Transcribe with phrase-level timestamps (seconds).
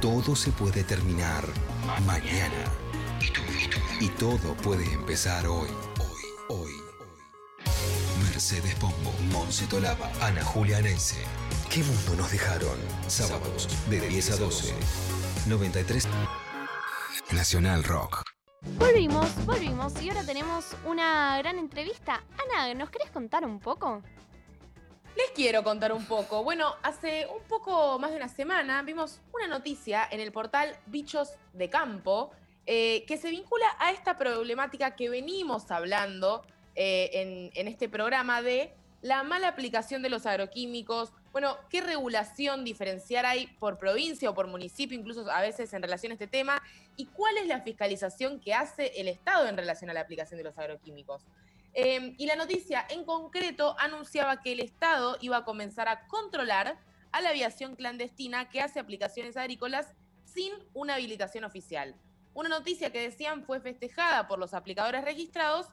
[0.00, 1.44] Todo se puede terminar
[2.06, 2.64] mañana.
[4.00, 5.68] Y todo puede empezar hoy.
[5.98, 6.72] Hoy, hoy.
[8.22, 11.24] Mercedes Pombo, Monse Tolaba, Ana Julia Neise.
[11.68, 12.78] ¿Qué mundo nos dejaron?
[13.08, 14.74] Sábados de 10 a 12.
[15.48, 16.06] 93
[17.32, 18.22] Nacional Rock.
[18.78, 22.22] Volvimos, volvimos y ahora tenemos una gran entrevista.
[22.44, 24.02] Ana, ¿nos querés contar un poco?
[25.18, 26.44] Les quiero contar un poco.
[26.44, 31.32] Bueno, hace un poco más de una semana vimos una noticia en el portal Bichos
[31.54, 32.30] de Campo
[32.66, 36.46] eh, que se vincula a esta problemática que venimos hablando
[36.76, 38.72] eh, en, en este programa de
[39.02, 41.12] la mala aplicación de los agroquímicos.
[41.32, 46.12] Bueno, ¿qué regulación diferenciar hay por provincia o por municipio, incluso a veces en relación
[46.12, 46.62] a este tema?
[46.96, 50.44] ¿Y cuál es la fiscalización que hace el Estado en relación a la aplicación de
[50.44, 51.24] los agroquímicos?
[51.74, 56.78] Em, y la noticia en concreto anunciaba que el Estado iba a comenzar a controlar
[57.12, 59.94] a la aviación clandestina que hace aplicaciones agrícolas
[60.24, 61.94] sin una habilitación oficial.
[62.34, 65.66] Una noticia que decían fue festejada por los aplicadores registrados.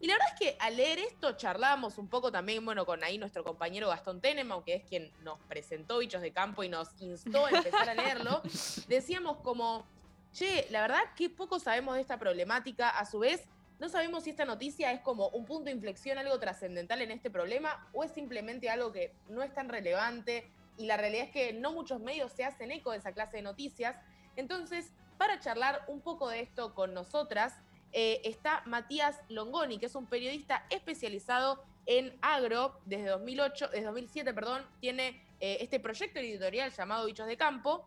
[0.00, 3.16] Y la verdad es que al leer esto charlábamos un poco también, bueno, con ahí
[3.16, 7.46] nuestro compañero Gastón Tenema, que es quien nos presentó Bichos de Campo y nos instó
[7.46, 8.42] a empezar a leerlo.
[8.88, 9.86] Decíamos como,
[10.32, 12.90] che, la verdad que poco sabemos de esta problemática.
[12.90, 13.44] A su vez,
[13.84, 17.30] no sabemos si esta noticia es como un punto de inflexión, algo trascendental en este
[17.30, 21.52] problema, o es simplemente algo que no es tan relevante y la realidad es que
[21.52, 23.94] no muchos medios se hacen eco de esa clase de noticias.
[24.36, 27.58] Entonces, para charlar un poco de esto con nosotras,
[27.92, 34.32] eh, está Matías Longoni, que es un periodista especializado en agro desde 2008, desde 2007,
[34.32, 37.86] perdón, tiene eh, este proyecto editorial llamado Bichos de Campo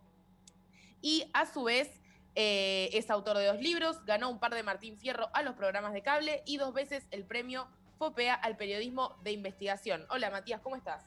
[1.01, 1.99] y a su vez
[2.39, 5.91] eh, es autor de dos libros, ganó un par de Martín Fierro a los programas
[5.91, 10.05] de cable y dos veces el premio FOPEA al periodismo de investigación.
[10.11, 11.03] Hola Matías, ¿cómo estás?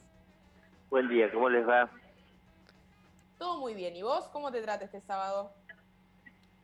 [0.91, 1.89] Buen día, ¿cómo les va?
[3.39, 3.95] Todo muy bien.
[3.95, 5.53] ¿Y vos cómo te trata este sábado?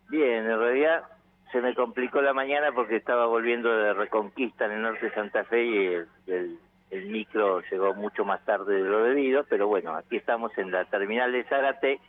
[0.08, 1.04] Bien, en realidad
[1.52, 5.44] se me complicó la mañana porque estaba volviendo de Reconquista en el norte de Santa
[5.44, 5.86] Fe y
[6.26, 6.58] el,
[6.90, 10.86] el micro llegó mucho más tarde de lo debido, pero bueno, aquí estamos en la
[10.86, 12.00] terminal de Zárate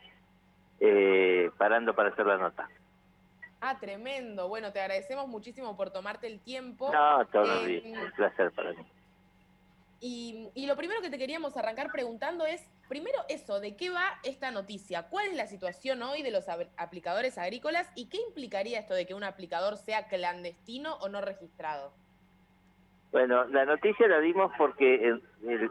[0.79, 2.67] eh, parando para hacer la nota.
[3.59, 4.47] Ah, tremendo.
[4.47, 6.91] Bueno, te agradecemos muchísimo por tomarte el tiempo.
[6.91, 7.97] No, todo eh, bien.
[7.97, 8.85] Un placer para mí.
[9.99, 14.19] Y, y, lo primero que te queríamos arrancar preguntando es, primero eso, ¿de qué va
[14.23, 15.07] esta noticia?
[15.09, 16.45] ¿Cuál es la situación hoy de los
[16.77, 21.93] aplicadores agrícolas y qué implicaría esto de que un aplicador sea clandestino o no registrado?
[23.17, 25.17] Bueno, la noticia la dimos porque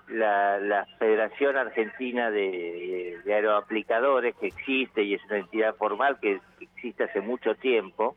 [0.08, 7.20] la, Federación Argentina de, Aeroaplicadores, que existe y es una entidad formal que, existe hace
[7.20, 8.16] mucho tiempo,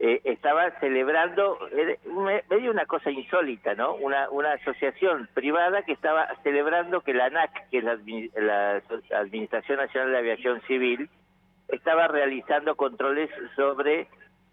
[0.00, 1.60] eh, estaba celebrando,
[2.50, 3.94] medio una cosa insólita, ¿no?
[3.94, 8.82] Una, una asociación privada que estaba celebrando que la ANAC, que es la
[9.16, 11.08] Administración Nacional de Aviación Civil,
[11.68, 14.08] estaba realizando controles sobre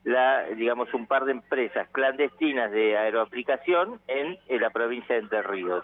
[0.08, 5.84] la, digamos, un par de empresas clandestinas de aeroaplicación en, la provincia de Entre Ríos.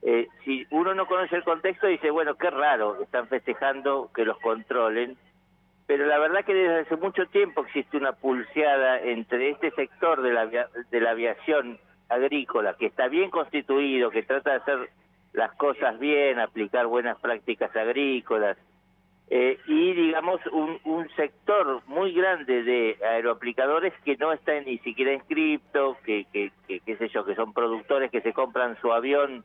[0.00, 4.38] Eh, si uno no conoce el contexto, dice, bueno, qué raro, están festejando que los
[4.38, 5.18] controlen,
[5.86, 10.32] pero la verdad que desde hace mucho tiempo existe una pulseada entre este sector de
[10.32, 14.90] la, de la aviación agrícola, que está bien constituido, que trata de hacer
[15.34, 18.56] las cosas bien, aplicar buenas prácticas agrícolas,
[19.34, 25.14] eh, y digamos un, un, sector muy grande de aeroaplicadores que no está ni siquiera
[25.14, 29.42] inscripto, que, que, que, qué sé yo, que son productores que se compran su avión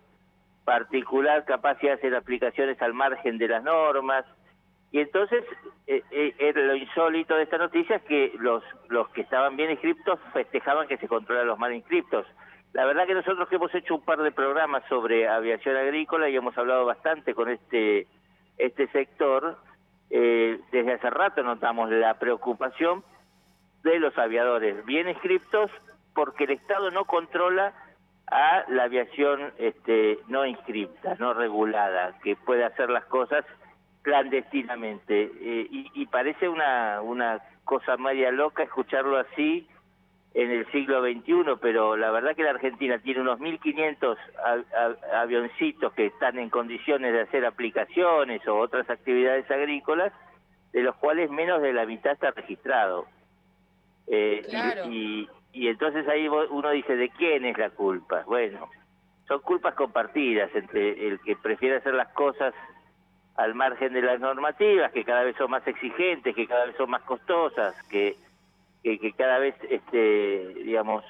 [0.65, 4.25] particular, capaz de hacer aplicaciones al margen de las normas.
[4.91, 5.45] Y entonces,
[5.87, 10.19] eh, eh, lo insólito de esta noticia es que los, los que estaban bien inscriptos
[10.33, 12.27] festejaban que se controlan los mal inscriptos.
[12.73, 16.35] La verdad que nosotros que hemos hecho un par de programas sobre aviación agrícola y
[16.35, 18.05] hemos hablado bastante con este,
[18.57, 19.55] este sector,
[20.09, 23.03] eh, desde hace rato notamos la preocupación
[23.83, 25.71] de los aviadores bien inscriptos
[26.13, 27.73] porque el Estado no controla
[28.27, 33.45] a la aviación este, no inscripta, no regulada, que puede hacer las cosas
[34.01, 35.23] clandestinamente.
[35.23, 39.67] Eh, y, y, parece una, una cosa media loca escucharlo así
[40.33, 44.17] en el siglo XXI, pero la verdad que la Argentina tiene unos 1.500
[45.15, 50.13] avioncitos que están en condiciones de hacer aplicaciones o otras actividades agrícolas,
[50.73, 53.07] de los cuales menos de la mitad está registrado.
[54.07, 54.45] Eh,
[54.89, 58.23] y, y, entonces ahí uno dice, ¿de quién es la culpa?
[58.27, 58.69] Bueno,
[59.27, 62.53] son culpas compartidas entre el que prefiere hacer las cosas
[63.35, 66.89] al margen de las normativas, que cada vez son más exigentes, que cada vez son
[66.89, 68.15] más costosas, que
[68.97, 71.03] que, cada vez, este, digamos,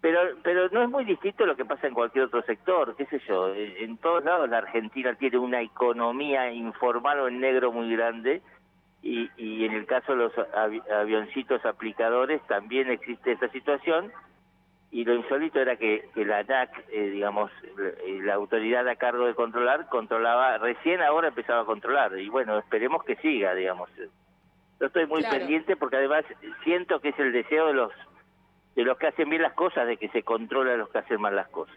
[0.00, 3.20] pero pero no es muy distinto lo que pasa en cualquier otro sector, qué sé
[3.26, 8.42] yo, en todos lados la Argentina tiene una economía informal o en negro muy grande
[9.02, 10.32] y, y en el caso de los
[10.90, 14.12] avioncitos aplicadores también existe esta situación
[14.90, 17.50] y lo insólito era que, la ANAC, eh, digamos,
[18.22, 23.04] la autoridad a cargo de controlar, controlaba, recién ahora empezaba a controlar, y bueno, esperemos
[23.04, 23.90] que siga, digamos.
[24.80, 26.24] Yo estoy muy pendiente porque además
[26.64, 27.92] siento que es el deseo de los
[28.74, 31.18] de los que hacen bien las cosas, de que se controla a los que hacen
[31.18, 31.74] mal las cosas.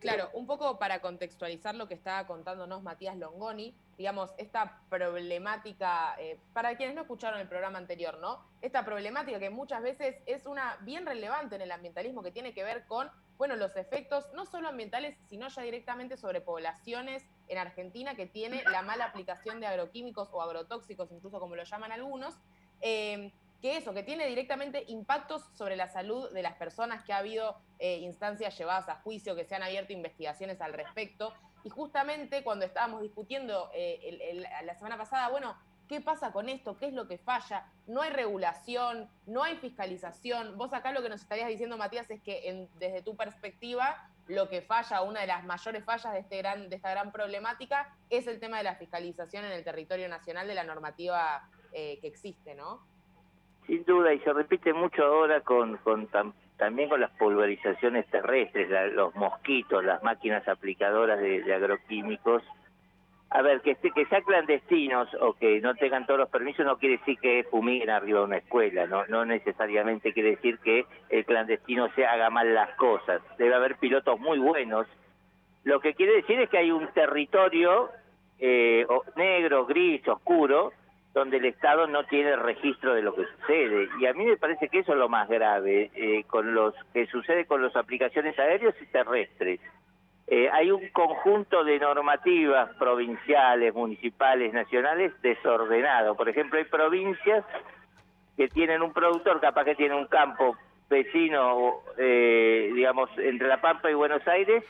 [0.00, 6.38] Claro, un poco para contextualizar lo que estaba contándonos Matías Longoni, digamos, esta problemática, eh,
[6.54, 8.42] para quienes no escucharon el programa anterior, ¿no?
[8.62, 12.64] Esta problemática que muchas veces es una bien relevante en el ambientalismo que tiene que
[12.64, 18.14] ver con, bueno, los efectos no solo ambientales, sino ya directamente sobre poblaciones en Argentina
[18.14, 22.38] que tiene la mala aplicación de agroquímicos o agrotóxicos, incluso como lo llaman algunos.
[22.80, 27.18] Eh, que eso, que tiene directamente impactos sobre la salud de las personas, que ha
[27.18, 31.32] habido eh, instancias llevadas a juicio, que se han abierto investigaciones al respecto.
[31.62, 35.56] Y justamente cuando estábamos discutiendo eh, la semana pasada, bueno,
[35.88, 36.78] ¿qué pasa con esto?
[36.78, 37.66] ¿Qué es lo que falla?
[37.86, 40.56] No hay regulación, no hay fiscalización.
[40.56, 44.62] Vos acá lo que nos estarías diciendo, Matías, es que desde tu perspectiva, lo que
[44.62, 48.40] falla, una de las mayores fallas de, este gran, de esta gran problemática, es el
[48.40, 52.80] tema de la fiscalización en el territorio nacional de la normativa eh, que existe, ¿no?
[53.66, 56.08] Sin duda, y se repite mucho ahora con, con
[56.60, 62.42] también con las pulverizaciones terrestres, los mosquitos, las máquinas aplicadoras de, agroquímicos.
[63.30, 66.98] A ver, que, que sean clandestinos o que no tengan todos los permisos no quiere
[66.98, 71.88] decir que fumiguen arriba de una escuela, no, no necesariamente quiere decir que el clandestino
[71.94, 73.22] se haga mal las cosas.
[73.38, 74.86] Debe haber pilotos muy buenos.
[75.62, 77.90] Lo que quiere decir es que hay un territorio
[78.38, 78.86] eh,
[79.16, 80.72] negro, gris, oscuro,
[81.12, 83.88] donde el Estado no tiene registro de lo que sucede.
[83.98, 87.06] Y a mí me parece que eso es lo más grave eh, con los que
[87.06, 89.60] sucede con las aplicaciones aéreas y terrestres.
[90.28, 96.14] Eh, hay un conjunto de normativas provinciales, municipales, nacionales desordenado.
[96.14, 97.44] Por ejemplo, hay provincias
[98.36, 100.56] que tienen un productor, capaz que tiene un campo
[100.88, 104.62] vecino, eh, digamos, entre La Pampa y Buenos Aires,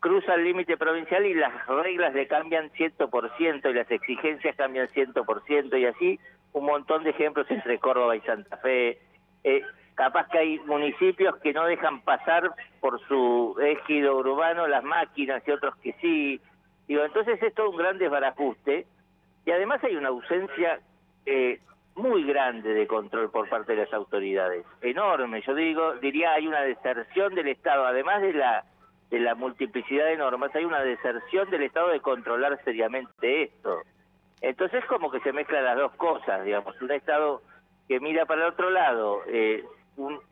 [0.00, 5.78] cruza el límite provincial y las reglas le cambian 100% y las exigencias cambian 100%
[5.78, 6.20] y así
[6.52, 8.98] un montón de ejemplos entre Córdoba y Santa Fe.
[9.44, 9.62] Eh,
[9.94, 12.50] capaz que hay municipios que no dejan pasar
[12.80, 16.40] por su ejido urbano las máquinas y otros que sí.
[16.88, 18.86] Digo, entonces es todo un gran desbarajuste
[19.44, 20.80] y además hay una ausencia
[21.26, 21.60] eh,
[21.94, 25.42] muy grande de control por parte de las autoridades, enorme.
[25.42, 28.64] Yo digo, diría hay una deserción del Estado, además de la
[29.10, 33.82] de la multiplicidad de normas, hay una deserción del Estado de controlar seriamente esto.
[34.40, 37.42] Entonces como que se mezclan las dos cosas, digamos, un Estado
[37.88, 39.64] que mira para el otro lado, eh,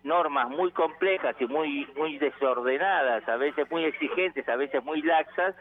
[0.04, 5.54] normas muy complejas y muy muy desordenadas, a veces muy exigentes, a veces muy laxas,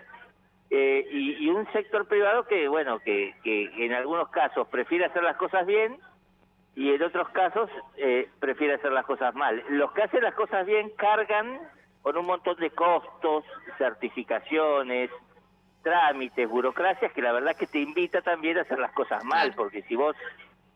[0.69, 5.37] eh, y, un sector privado que, bueno, que, que en algunos casos prefiere hacer las
[5.37, 5.97] cosas bien
[6.77, 9.63] y en otros casos eh, prefiere hacer las cosas mal.
[9.69, 11.59] Los que hacen las cosas bien cargan
[12.07, 13.43] con un montón de costos,
[13.77, 15.11] certificaciones,
[15.83, 19.81] trámites, burocracias, que la verdad que te invita también a hacer las cosas mal, porque
[19.81, 20.15] si vos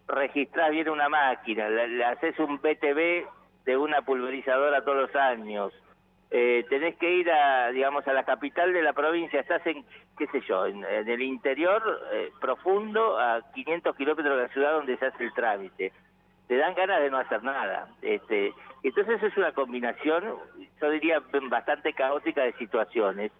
[0.09, 3.25] registrás bien una máquina, le, haces un BTV
[3.63, 5.71] de una pulverizadora todos los años,
[6.31, 9.85] eh, tenés que ir a, digamos, a la capital de la provincia, estás en,
[10.17, 11.81] qué sé yo, en, el interior
[12.11, 15.93] eh, profundo, a 500 kilómetros de la ciudad donde se hace el trámite.
[16.51, 17.87] Te dan ganas de no hacer nada.
[18.01, 18.53] Este,
[18.83, 20.35] entonces es una combinación,
[20.81, 23.31] yo diría, bastante caótica de situaciones,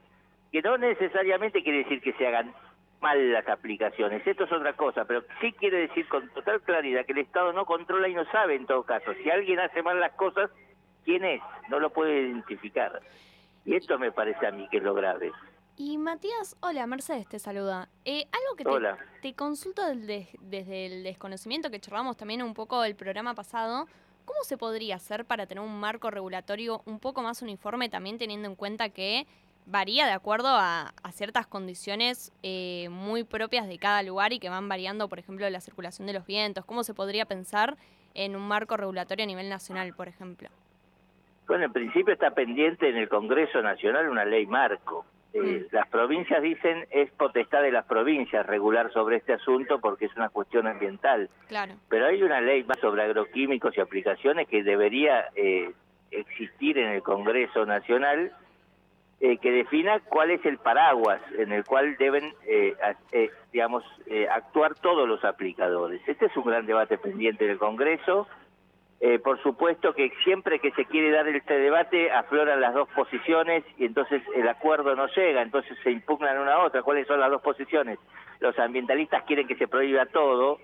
[0.50, 2.54] que no necesariamente quiere decir que se hagan
[3.02, 7.12] mal las aplicaciones, esto es otra cosa, pero sí quiere decir con total claridad que
[7.12, 9.14] el Estado no controla y no sabe en todo caso.
[9.22, 10.50] Si alguien hace mal las cosas,
[11.04, 11.42] ¿quién es?
[11.68, 13.02] No lo puede identificar.
[13.66, 15.34] Y esto me parece a mí que es lo grave.
[15.78, 17.90] Y Matías, hola, Mercedes te saluda.
[18.06, 23.34] Eh, algo que te, consulto desde el desconocimiento que charlamos también un poco del programa
[23.34, 23.88] pasado,
[24.26, 28.48] ¿Cómo se podría hacer para tener un marco regulatorio un poco más uniforme, también teniendo
[28.48, 29.26] en cuenta que
[29.66, 34.70] varía de acuerdo a, ciertas condiciones eh, muy propias de cada lugar y que van
[34.70, 36.66] variando, por ejemplo, la circulación de los vientos?
[36.66, 37.78] ¿Cómo se podría pensar
[38.14, 40.50] en un marco regulatorio a nivel nacional, por ejemplo?
[41.48, 45.06] Bueno, en principio está pendiente en el Congreso Nacional una ley marco.
[45.34, 45.76] Eh, mm.
[45.76, 50.30] Las provincias dicen es potestad de las provincias regular sobre este asunto porque es una
[50.30, 51.30] cuestión ambiental.
[51.48, 51.74] Claro.
[51.90, 55.72] Pero hay una ley sobre agroquímicos y aplicaciones que debería eh,
[56.12, 58.32] existir en el Congreso Nacional
[59.22, 62.34] eh, que defina cuál es el paraguas en el cual deben,
[63.54, 63.84] digamos,
[64.32, 66.02] actuar todos los aplicadores.
[66.08, 68.28] Este es un gran debate pendiente del Congreso
[69.02, 73.64] eh, por supuesto que siempre que se quiere dar este debate afloran las dos posiciones
[73.78, 76.84] y entonces el acuerdo no llega, entonces se impugnan una a otra.
[76.84, 78.00] ¿Cuáles son las dos posiciones?
[78.40, 80.60] Los ambientalistas quieren que se prohíba todo,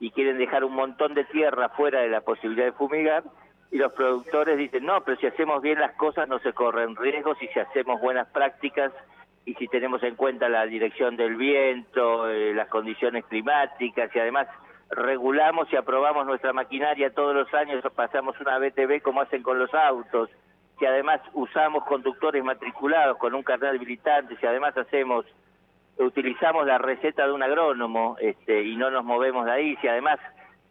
[0.00, 3.24] y quieren dejar un montón de tierra fuera de la posibilidad de fumigar
[3.70, 7.40] y los productores dicen, no, pero si hacemos bien las cosas no se corren riesgos
[7.42, 8.92] y si hacemos buenas prácticas
[9.46, 14.46] y si tenemos en cuenta la dirección del viento, eh, las condiciones climáticas y además
[14.94, 19.72] regulamos y aprobamos nuestra maquinaria todos los años, pasamos una BTV como hacen con los
[19.74, 20.30] autos,
[20.78, 25.26] si además usamos conductores matriculados con un carnet habilitante, si además hacemos
[25.98, 30.18] utilizamos la receta de un agrónomo este, y no nos movemos de ahí, si además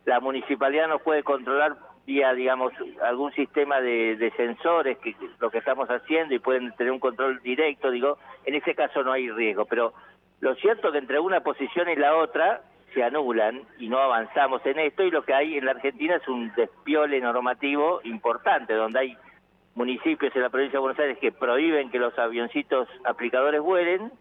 [0.06, 5.90] la municipalidad nos puede controlar vía, digamos, algún sistema de, sensores, que lo que estamos
[5.90, 9.66] haciendo y pueden tener un control directo, digo, en ese caso no hay riesgo.
[9.66, 9.94] Pero
[10.42, 12.62] lo cierto es que entre una posición y la otra
[12.94, 16.28] se anulan y no avanzamos en esto y lo que hay en la Argentina es
[16.28, 19.18] un despiole normativo importante, donde hay
[19.76, 24.12] municipios en la provincia de Buenos Aires que prohíben que los avioncitos aplicadores vuelen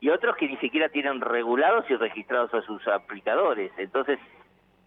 [0.00, 3.72] y otros que ni siquiera tienen regulados y registrados a sus aplicadores.
[3.78, 4.18] Entonces,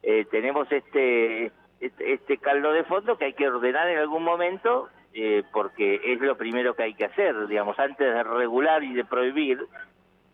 [0.03, 4.87] eh, tenemos este este, este caldo de fondo que hay que ordenar en algún momento
[5.13, 9.05] eh, porque es lo primero que hay que hacer, digamos, antes de regular y de
[9.05, 9.65] prohibir,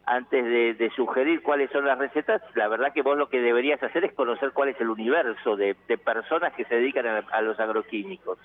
[0.06, 0.44] antes
[0.78, 4.14] de, sugerir cuáles son las recetas, la verdad que vos lo que deberías hacer es
[4.14, 8.40] conocer cuál es el universo de, personas que se dedican a, los agroquímicos.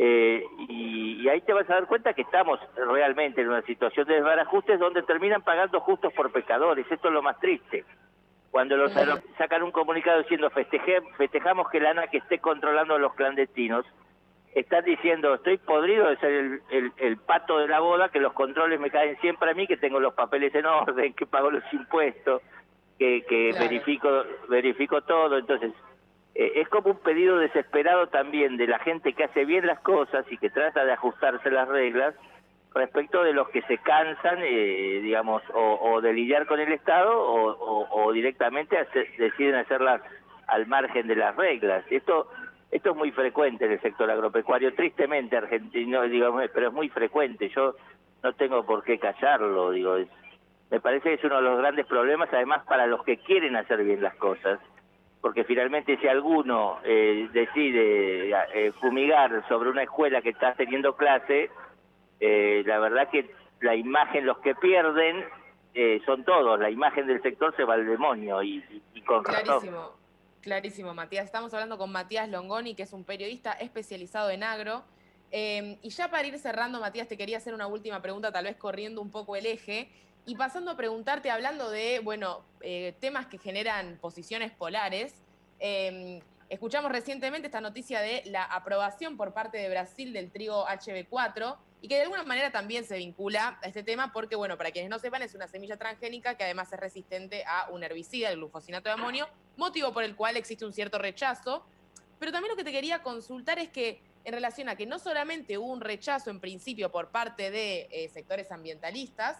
[0.00, 4.06] Eh, y, y, ahí te vas a dar cuenta que estamos realmente en una situación
[4.06, 6.86] de desbarajustes donde terminan pagando justos por pecadores.
[6.88, 7.84] Esto es lo más triste.
[8.50, 8.92] Cuando los
[9.36, 13.84] sacan un comunicado diciendo festeje, festejamos que la ANA que esté controlando a los clandestinos,
[14.60, 18.80] están diciendo estoy podrido de ser el, el, pato de la boda, que los controles
[18.80, 22.42] me caen siempre a mí, que tengo los papeles en orden, que pago los impuestos,
[22.98, 25.38] que, que verifico, verifico todo.
[25.38, 25.72] Entonces,
[26.34, 30.24] eh, es como un pedido desesperado también de la gente que hace bien las cosas
[30.30, 32.14] y que trata de ajustarse las reglas
[32.74, 38.12] respecto de los que se cansan, eh, digamos, o, de lidiar con el Estado o,
[38.12, 38.76] directamente
[39.18, 40.00] deciden hacerlas
[40.46, 41.84] al margen de las reglas.
[41.90, 42.30] Esto
[42.70, 47.48] esto es muy frecuente en el sector agropecuario, tristemente argentino, digamos, pero es muy frecuente.
[47.48, 47.74] Yo
[48.22, 49.96] no tengo por qué callarlo, digo,
[50.70, 53.82] me parece que es uno de los grandes problemas, además para los que quieren hacer
[53.84, 54.60] bien las cosas,
[55.20, 61.50] porque finalmente si alguno eh, decide eh, fumigar sobre una escuela que está teniendo clase,
[62.20, 65.24] eh, la verdad que la imagen, los que pierden
[65.74, 68.62] eh, son todos, la imagen del sector se va al demonio y,
[69.06, 69.92] con Clarísimo,
[70.40, 71.24] clarísimo, Matías.
[71.24, 74.84] Estamos hablando con Matías Longoni, que es un periodista especializado en agro.
[75.30, 78.56] Eh, y ya para ir cerrando, Matías, te quería hacer una última pregunta, tal vez
[78.56, 79.88] corriendo un poco el eje.
[80.26, 82.42] Y pasando a preguntarte, hablando de, bueno,
[83.00, 85.14] temas que generan posiciones polares,
[86.50, 91.88] escuchamos recientemente esta noticia de la aprobación por parte de Brasil del trigo HB4 y
[91.88, 94.98] que de alguna manera también se vincula a este tema porque, bueno, para quienes no
[94.98, 98.94] sepan, es una semilla transgénica que además es resistente a un herbicida, el glufosinato de
[98.94, 101.64] amonio, motivo por el cual existe un cierto rechazo.
[102.18, 105.56] Pero también lo que te quería consultar es que en relación a que no solamente
[105.56, 109.38] hubo un rechazo en principio por parte de eh, sectores ambientalistas,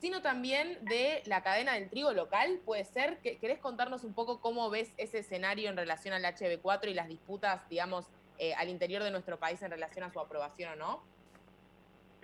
[0.00, 3.18] sino también de la cadena del trigo local, puede ser.
[3.18, 7.68] ¿Querés contarnos un poco cómo ves ese escenario en relación al HB4 y las disputas,
[7.68, 8.06] digamos,
[8.38, 11.13] eh, al interior de nuestro país en relación a su aprobación o no?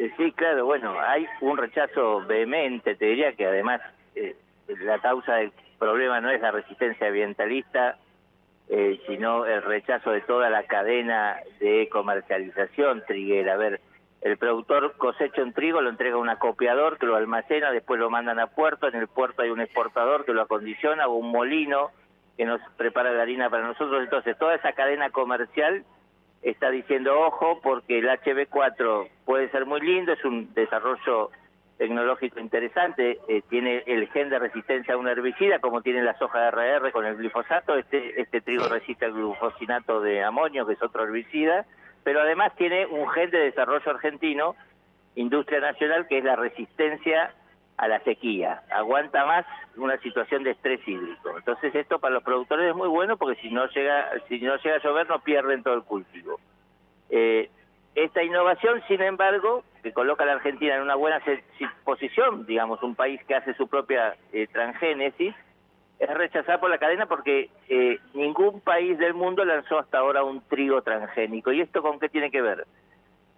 [0.00, 3.82] Eh, sí, claro, bueno, hay un rechazo vehemente, te diría que además
[4.14, 4.34] eh,
[4.66, 7.98] la causa del problema no es la resistencia ambientalista,
[8.70, 13.52] eh, sino el rechazo de toda la cadena de comercialización triguera.
[13.52, 13.82] A ver,
[14.22, 18.08] el productor cosecha un trigo, lo entrega a un acopiador que lo almacena, después lo
[18.08, 21.90] mandan a puerto, en el puerto hay un exportador que lo acondiciona o un molino
[22.38, 24.02] que nos prepara la harina para nosotros.
[24.02, 25.84] Entonces, toda esa cadena comercial
[26.42, 31.30] está diciendo ojo porque el HB4 puede ser muy lindo, es un desarrollo
[31.76, 36.40] tecnológico interesante, eh, tiene el gen de resistencia a un herbicida como tiene la soja
[36.40, 40.82] de RR con el glifosato, este, este trigo resiste al glufosinato de amonio que es
[40.82, 41.64] otro herbicida,
[42.04, 44.56] pero además tiene un gen de desarrollo argentino,
[45.14, 47.34] industria nacional, que es la resistencia
[47.80, 49.46] a la sequía, aguanta más
[49.78, 51.34] una situación de estrés hídrico.
[51.34, 54.76] Entonces esto para los productores es muy bueno porque si no llega, si no llega
[54.76, 56.38] a llover no pierden todo el cultivo.
[57.08, 57.48] Eh,
[57.94, 61.22] esta innovación, sin embargo, que coloca a la Argentina en una buena
[61.82, 65.34] posición, digamos, un país que hace su propia eh, transgénesis,
[65.98, 70.42] es rechazada por la cadena porque eh, ningún país del mundo lanzó hasta ahora un
[70.42, 71.50] trigo transgénico.
[71.50, 72.66] ¿Y esto con qué tiene que ver?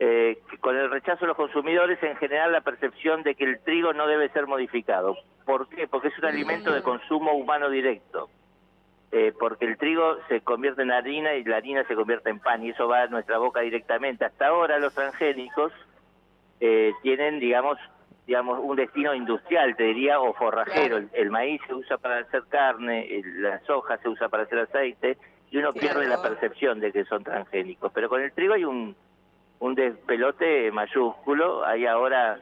[0.05, 3.93] Eh, con el rechazo de los consumidores en general la percepción de que el trigo
[3.93, 5.17] no debe ser modificado.
[5.45, 5.87] ¿Por qué?
[5.87, 8.29] Porque es un alimento de consumo humano directo.
[9.13, 12.65] Eh, porque el trigo se convierte en harina y la harina se convierte en pan
[12.65, 14.25] y eso va a nuestra boca directamente.
[14.25, 15.73] Hasta ahora los transgénicos
[16.59, 17.79] eh, tienen, digamos,
[18.27, 21.01] digamos, un destino industrial, te diría, o forrajero.
[21.13, 25.17] El, maíz se usa para hacer carne, la soja se usa para hacer aceite,
[25.53, 27.93] y uno pierde la percepción de que son transgénicos.
[27.93, 28.97] Pero con el trigo hay un,
[29.63, 32.41] un despelote mayúsculo, hay ahora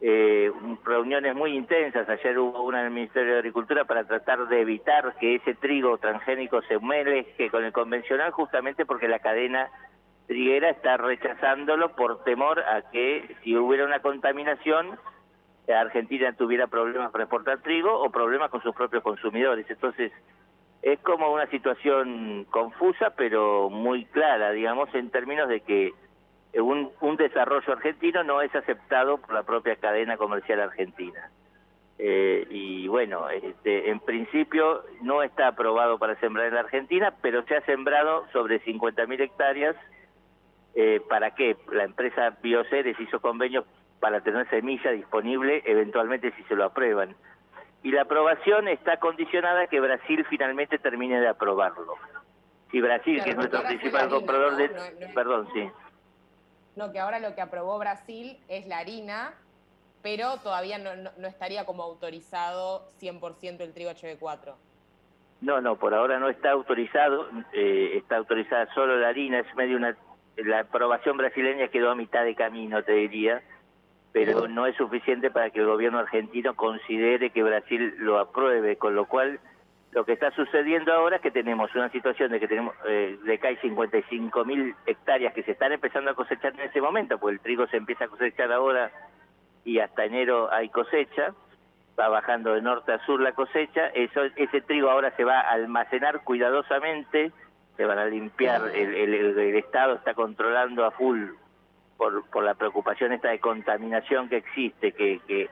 [0.00, 0.52] eh,
[0.84, 2.08] reuniones muy intensas.
[2.08, 5.98] Ayer hubo una en el Ministerio de Agricultura para tratar de evitar que ese trigo
[5.98, 9.68] transgénico se mezcle con el convencional, justamente porque la cadena
[10.28, 15.00] triguera está rechazándolo por temor a que si hubiera una contaminación,
[15.68, 19.66] Argentina tuviera problemas para exportar trigo o problemas con sus propios consumidores.
[19.68, 20.12] Entonces,
[20.82, 25.92] es como una situación confusa, pero muy clara, digamos, en términos de que
[26.60, 31.30] un, un desarrollo argentino no es aceptado por la propia cadena comercial argentina.
[31.98, 37.42] Eh, y bueno, este, en principio no está aprobado para sembrar en la Argentina, pero
[37.44, 39.76] se ha sembrado sobre 50.000 hectáreas.
[40.74, 41.56] Eh, ¿Para qué?
[41.72, 43.64] La empresa Bioceres hizo convenios
[43.98, 47.16] para tener semilla disponible eventualmente si se lo aprueban.
[47.82, 51.94] Y la aprobación está condicionada a que Brasil finalmente termine de aprobarlo.
[52.70, 54.68] Si Brasil, que es nuestro principal comprador de...
[55.14, 55.70] Perdón, sí.
[56.76, 59.32] No, que ahora lo que aprobó Brasil es la harina,
[60.02, 64.54] pero todavía no, estaría como autorizado 100% el trigo HB4.
[65.40, 69.76] No, no, por ahora no está autorizado, eh, está autorizada solo la harina, es medio
[69.76, 69.96] una...
[70.36, 73.42] La aprobación brasileña quedó a mitad de camino, te diría,
[74.12, 78.94] pero no es suficiente para que el gobierno argentino considere que Brasil lo apruebe, con
[78.94, 79.40] lo cual
[79.96, 83.38] lo que está sucediendo ahora es que tenemos una situación de que tenemos eh, de
[83.38, 87.36] que hay 55 mil hectáreas que se están empezando a cosechar en ese momento, porque
[87.36, 88.90] el trigo se empieza a cosechar ahora
[89.64, 91.32] y hasta enero hay cosecha,
[91.98, 95.52] va bajando de norte a sur la cosecha, eso, ese trigo ahora se va a
[95.52, 97.32] almacenar cuidadosamente,
[97.78, 101.30] se van a limpiar, el, el, Estado está controlando a full
[101.96, 105.48] por, por la preocupación esta de contaminación que existe, que, que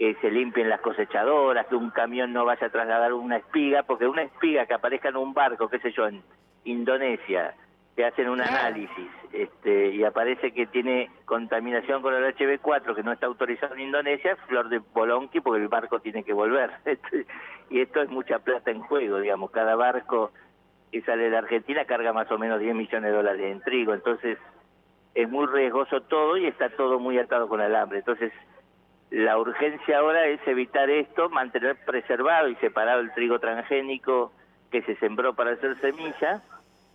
[0.00, 4.06] que se limpien las cosechadoras, que un camión no vaya a trasladar una espiga, porque
[4.06, 6.22] una espiga que aparezca en un barco, qué sé yo, en
[6.64, 7.54] Indonesia,
[7.96, 13.12] te hacen un análisis este, y aparece que tiene contaminación con el HB4 que no
[13.12, 16.70] está autorizado en Indonesia, flor de bolonqui porque el barco tiene que volver.
[16.86, 17.26] Este,
[17.68, 20.32] y esto es mucha plata en juego, digamos, cada barco
[20.90, 24.38] que sale de Argentina carga más o menos 10 millones de dólares en trigo, entonces
[25.14, 27.98] es muy riesgoso todo y está todo muy atado con alambre.
[27.98, 28.32] Entonces,
[29.10, 34.32] la urgencia ahora es evitar esto, mantener preservado y separado el trigo transgénico
[34.70, 36.42] que se sembró para hacer semilla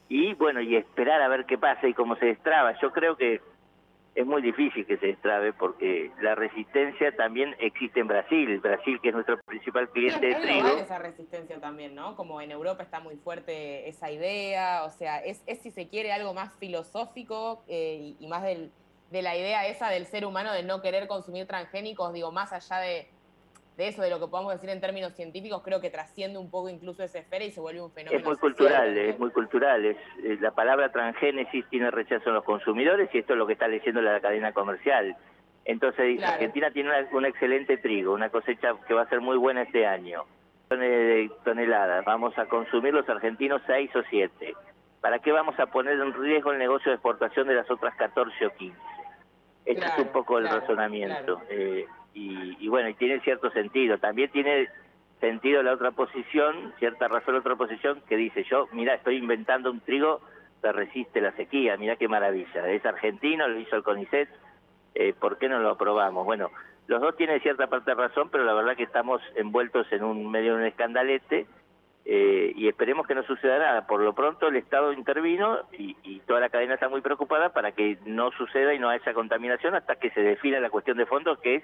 [0.08, 2.80] y bueno, y esperar a ver qué pasa y cómo se destraba.
[2.80, 3.42] Yo creo que
[4.16, 9.10] es muy difícil que se destrabe porque la resistencia también existe en Brasil, Brasil que
[9.10, 10.68] es nuestro principal cliente de trigo.
[10.78, 12.16] esa resistencia también, ¿no?
[12.16, 16.14] Como en Europa está muy fuerte esa idea, o sea, es, es si se quiere
[16.14, 18.72] algo más filosófico eh, y más del
[19.12, 22.80] de la idea esa del ser humano de no querer consumir transgénicos, digo, más allá
[22.80, 23.08] de,
[23.78, 27.04] eso, de lo que podemos decir en términos científicos, creo que trasciende un poco incluso
[27.04, 28.20] esa esfera y se vuelve un fenómeno.
[28.20, 29.86] Es muy cultural, es muy cultural.
[29.86, 29.98] Es,
[30.42, 34.02] la palabra transgénesis tiene rechazo en los consumidores y esto es lo que está leyendo
[34.02, 35.16] la cadena comercial.
[35.66, 39.86] Entonces, Argentina tiene un excelente trigo, una cosecha que va a ser muy buena este
[39.86, 40.26] año.
[40.70, 44.56] De toneladas, vamos a consumir los argentinos 6 o 7.
[45.00, 48.46] ¿Para qué vamos a poner en riesgo el negocio de exportación de las otras 14
[48.48, 48.76] o 15?
[49.66, 51.42] Este es un poco el razonamiento.
[51.50, 53.98] Eh, y, bueno, y tiene cierto sentido.
[53.98, 54.70] También tiene
[55.20, 59.72] sentido la otra posición, cierta razón la otra posición, que dice yo, mira, estoy inventando
[59.72, 60.22] un trigo
[60.62, 62.70] que resiste la sequía, mira qué maravilla.
[62.70, 64.30] Es argentino, lo hizo el CONICET,
[64.96, 66.26] eh, ¿por qué no lo aprobamos?
[66.26, 66.52] Bueno,
[66.88, 70.30] los dos tienen cierta parte de razón, pero la verdad que estamos envueltos en un
[70.32, 71.48] medio de un escandalete
[72.08, 73.88] eh, y esperemos que no suceda nada.
[73.88, 75.96] Por lo pronto el Estado intervino y,
[76.28, 79.96] toda la cadena está muy preocupada para que no suceda y no haya contaminación hasta
[79.96, 81.64] que se defina la cuestión de fondo, que es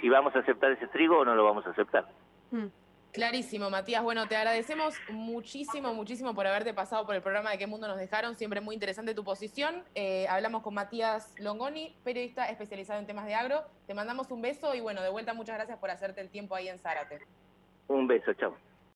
[0.00, 2.06] si vamos a aceptar ese trigo o no lo vamos a aceptar.
[2.50, 2.66] Mm.
[3.12, 4.02] Clarísimo, Matías.
[4.02, 7.96] Bueno, te agradecemos muchísimo, muchísimo por haberte pasado por el programa de Qué Mundo nos
[7.96, 8.34] dejaron.
[8.34, 9.84] Siempre muy interesante tu posición.
[9.94, 13.62] Eh, hablamos con Matías Longoni, periodista especializado en temas de agro.
[13.86, 16.66] Te mandamos un beso y bueno, de vuelta muchas gracias por hacerte el tiempo ahí
[16.66, 17.20] en Zárate.
[17.86, 18.56] Un beso, chao.